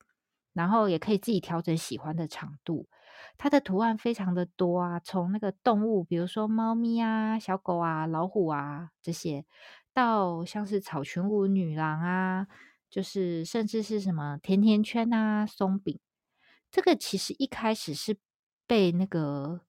[0.53, 2.89] 然后也可以自己调整喜欢的长度。
[3.39, 9.45] 它的图案非常的多啊，从那个动物，比如说猫咪啊、小狗啊、老虎啊这些，
[9.93, 12.47] 到像是草裙舞女郎啊，
[12.91, 15.99] 就是甚至是什么甜甜圈啊、松饼。
[16.71, 18.17] 这个其实一开始是
[18.67, 19.61] 被那个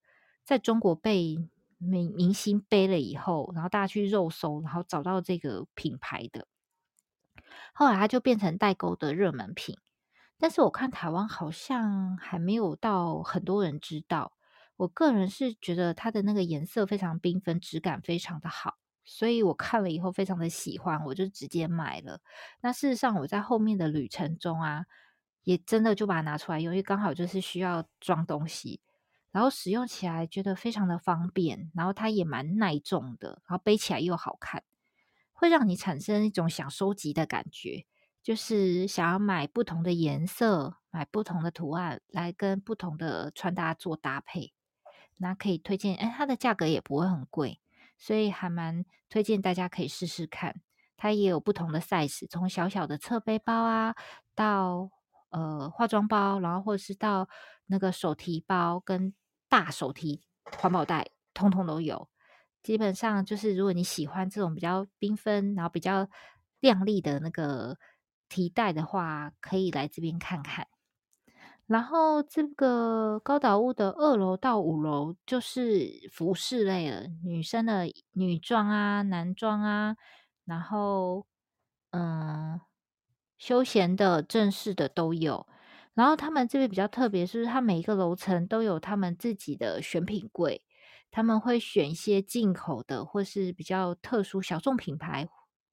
[0.44, 1.50] 在中国被。
[1.78, 6.48] 明明星背了以后，然后大家去肉搜，然后找到这个品牌的，
[7.74, 9.78] 后来它就变成代购的热门品。
[10.38, 14.34] 但是我看台湾好像还没有到很多人知道。
[14.78, 18.76] 我个人是觉得它的那个颜色非常缤纷，质感非常的好，
[19.06, 22.20] 所以我看了以后非常的喜欢，我就直接买了。
[22.62, 24.86] 那事实上我在后面的旅程中啊，
[25.44, 28.82] 也真的就把它拿出来用，因为刚好就是需要装东西。
[29.32, 34.64] 然后使用起来觉得非常的方便，然后它也蛮耐重的，然后背起来又好看，
[35.34, 37.86] 会让你产生一种想收集的感觉，
[38.26, 44.52] 就是想要买不同的颜色，买不同的图案来跟不同的穿搭做搭配。
[45.18, 47.62] 那可以推荐，哎，它的价格也不会很贵，
[48.00, 50.60] 所以还蛮推荐大家可以试试看。
[50.98, 53.96] 它也有不同的 size，从小小的侧背包啊，
[54.34, 54.90] 到
[55.30, 57.30] 呃化妆包，然后或者是到
[57.68, 59.14] 那个手提包跟。
[59.48, 60.24] 大手提
[60.58, 62.10] 环保袋通通都有，
[62.64, 66.10] 基本上就是如果你喜欢这种比较缤纷，然后比较
[66.62, 67.78] 亮丽的那个
[68.30, 70.68] 提袋的话，可以来这边看看。
[71.68, 79.96] 然后这个高岛屋的二楼到五楼就是服饰类了，女生的女装啊、男装啊，
[80.46, 81.26] 然后
[81.90, 82.62] 嗯，
[83.40, 85.48] 休闲的、正式的都有。
[85.96, 90.62] 然后他们这边比较特别，是它每一个楼层都有他们自己的选品柜，
[91.10, 95.30] 他们会选一些进口的或是比较特殊小众品牌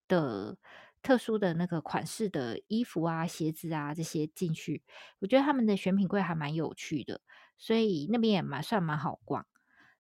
[0.09, 0.57] 的
[1.03, 4.82] 特殊的那个款式的衣服啊、鞋子啊这些进去。
[5.18, 7.20] 我觉得他们的选品柜还蛮有趣的，
[7.59, 9.46] 所以那边也蛮算蛮好逛。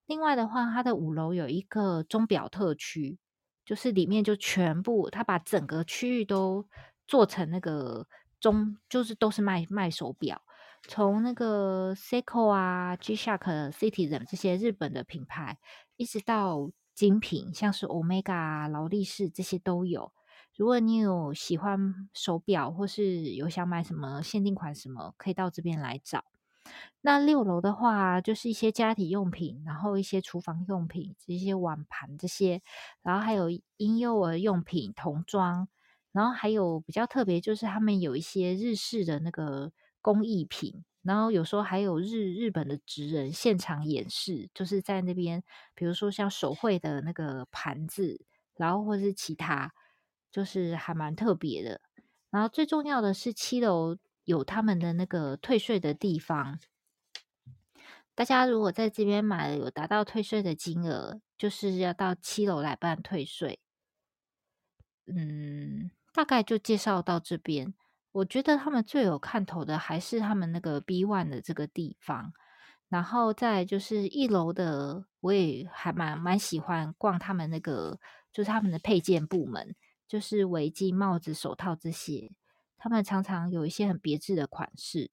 [0.06, 3.18] 另外的话，它的五楼有一个钟表特区，
[3.64, 6.66] 就是里面就全部，它把整个区域都
[7.06, 8.06] 做成那个。
[8.42, 10.42] 中就是都是卖卖手表，
[10.88, 15.58] 从那个 Seiko 啊、G-Shock、Citizen 这些日本的品牌，
[15.96, 20.12] 一直到精品，像是 Omega 啊、劳力士这些都有。
[20.56, 26.24] 如果你有喜欢手表，或是有想买什么限定款什么，可以到这边来找。
[27.00, 32.62] 那六楼的话，就是一些家庭用品，然后一些厨房用品，这些碗盘这些，
[33.02, 35.68] 然后还有婴幼儿用品、童装。
[36.12, 39.72] 然后还有比较特别，就是他们有一些日式的那个
[40.02, 45.42] 工艺品，然后有时候还有日日本的职人现场演示，就是在那边，
[45.74, 48.26] 比如说像手绘的那个盘子，
[48.58, 49.72] 然后或是其他，
[50.32, 51.80] 就是还蛮特别的。
[52.30, 56.58] 然后最重要的是七楼有他们的那个退税的地方，
[58.14, 63.60] 大家如果在这边买了有达到退税的金额，就是要到七楼来办退税。
[65.06, 67.74] 嗯，大概就介绍到这边。
[68.12, 72.32] 我觉得他们最有看头的还是他们那个 B One 的这个地方，
[72.88, 77.98] 然后再就是一楼的，我也还蛮蛮喜欢逛他们那个，
[78.32, 79.74] 就是他们的配件部门，
[80.12, 82.30] 就是围巾、帽子、手套这些，
[82.76, 85.10] 他们常常有一些很别致的款式，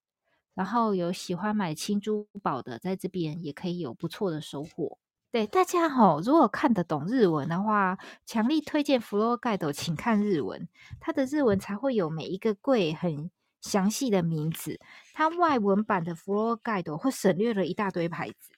[0.53, 4.97] 然后有喜欢买轻珠宝的，在这边也可以有不错的收获。
[5.31, 10.67] 对大家吼，如果看得懂日文的话，强力推荐 FLORA GUIDE，请看日文，
[10.99, 13.31] 它的日文才会有每一个柜很
[13.61, 14.81] 详细的名字。
[15.13, 18.51] 它外文版的 FLORA GUIDE 会省略了一大堆牌子，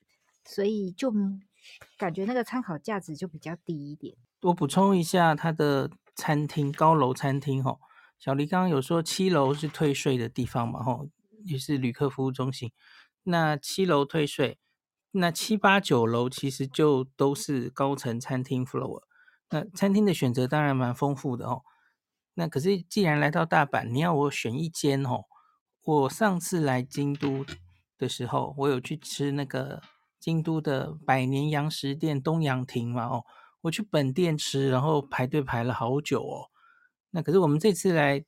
[0.44, 1.14] 所以就
[2.00, 4.18] 感觉那个参考价值就比较低一点。
[4.42, 7.80] 我补充一下，它的餐厅高楼餐厅吼，
[8.20, 11.08] 小黎刚刚有说七楼是退税的地方嘛吼，
[11.44, 12.72] 也是旅客服务中心，
[13.24, 14.58] 那七楼退税。
[15.14, 19.04] 那七八九楼其实就都是高层餐厅 floor，
[19.50, 21.64] 那餐厅的选择当然蛮丰富的哦。
[22.36, 25.26] 那可是既然来到大阪，你要我选一间哦，
[25.84, 27.46] 我上次来京都
[27.98, 29.82] 的时候，我有去吃那个
[30.18, 33.26] 京都的百年洋食店东洋亭嘛哦，
[33.62, 36.50] 我去本店吃，然后排队排了好久哦。
[37.12, 38.24] 那可是我们这次来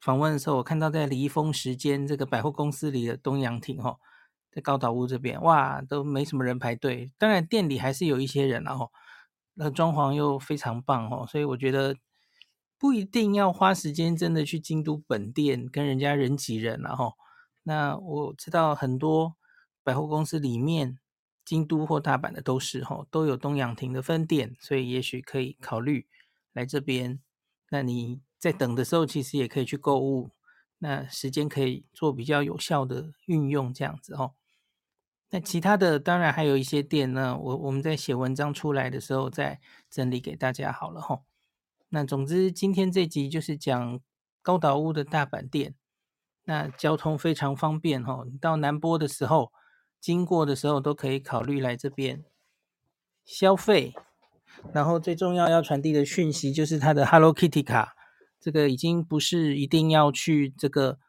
[0.00, 3.98] 访问的时候，我看到在离峰时间这个百货公司里的东洋亭哦。
[4.52, 7.12] 在高岛屋这边，哇，都没什么人排队。
[7.18, 8.90] 当然店里还是有一些人，然后
[9.52, 11.94] 那装潢又非常棒哦，所以我觉得
[12.78, 17.12] 不一定要花时间真的去京都本店跟人家人挤人，然后
[17.64, 19.36] 那我知道很多
[19.84, 20.98] 百货公司里面，
[21.46, 26.08] 京都或大阪的都是哈，都有东洋亭的分店，所以也许可以考虑
[26.52, 27.20] 来这边。
[27.70, 30.32] 那你在等的时候，其实也可以去购物，
[30.78, 34.34] 那时间可以做比较有效的运用，这样子哦。
[35.30, 41.24] 那其他的当然还有一些店呢，我我们在写文章出来的时候再整理给大家好了吼。
[41.88, 44.00] 那总之今天这集就是讲
[44.42, 45.76] 高岛屋的大阪店，
[46.44, 49.52] 那交通非常方便吼，你到南波的时候
[50.06, 52.24] 经过的时候都可以考虑来这边
[53.24, 53.92] 消费。
[54.72, 57.96] 然后最重要要传递的讯息就是它的 Hello Kitty 卡，
[58.40, 61.00] 这个已经不是一定要去这个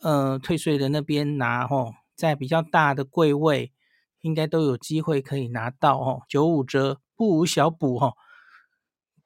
[0.00, 1.92] 呃退税的那边拿吼。
[2.16, 3.72] 在比较大的柜位，
[4.22, 8.16] 应该都有机会可以拿到哦，九五折，不无小补哦。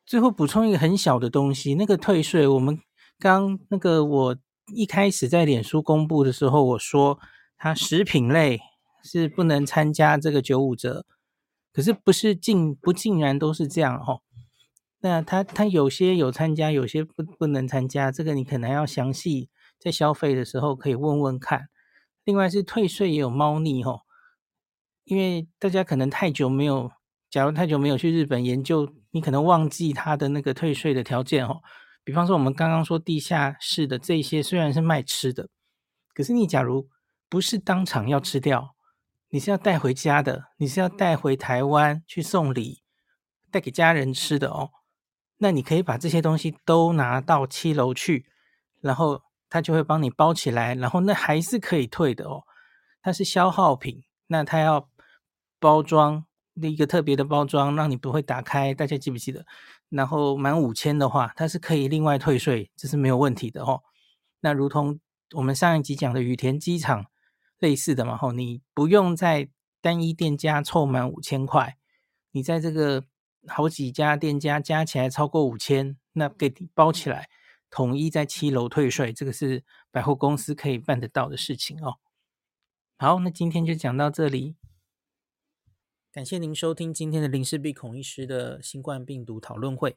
[0.04, 2.78] 最后补充一个很小的东西，那个退税，我们
[3.18, 4.36] 刚那个我
[4.74, 7.18] 一开始在脸书公布的时候，我说
[7.56, 8.60] 它食品类
[9.04, 11.06] 是不能参加这个九五折，
[11.72, 14.20] 可是不是尽不竟然都是这样哈。
[15.00, 21.68] 那他他有些有参加，有些不不能参加，这个你可能要详细在消费的时候可以问问看。
[22.24, 24.00] 另外是退税也有猫腻吼，
[25.04, 26.90] 因为大家可能太久没有，
[27.28, 31.60] 假如太久没有去日本研究，你可能忘记它的那个退税的条件哦。
[32.02, 35.50] 比方说我们刚刚说地下室的这些虽然是卖吃的，
[36.14, 36.88] 可是你假如
[37.28, 38.73] 不是当场要吃掉，
[39.34, 42.84] 你是要带回家的，你是要带回台湾去送礼，
[43.50, 44.70] 带给家人吃的哦。
[45.38, 48.26] 那你可以把这些东西都拿到七楼去，
[48.80, 49.22] 然后。
[49.50, 52.42] 他就会帮你包起来，然后那还是可以退的哦。
[53.00, 54.88] 它是消耗品，那它要
[55.60, 56.24] 包装
[56.54, 58.74] 一个特别的包装，让你不会打开。
[58.74, 59.46] 大家记不记得？
[59.90, 63.80] 然后满五千的话，它是可以另外退税，这是没有问题的哦。
[64.40, 64.98] 那如同
[65.36, 67.06] 我们上一集讲的羽田机场
[67.58, 69.48] 类似的嘛，吼，你不用在
[69.80, 71.76] 单一店家凑满五千块，
[72.32, 73.04] 你在这个
[73.46, 77.28] 好几家店家加起来超过五千，那给你包起来。
[77.70, 81.96] 统一在七楼退税，这个是百货公司可以办得到的事情哦。
[82.96, 84.54] 好，那今天就讲到这里，
[86.12, 89.96] 感谢您收听今天的林氏璧孔医师的新冠病毒讨论会。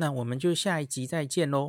[0.00, 1.58] 那我们就下一集再见喽。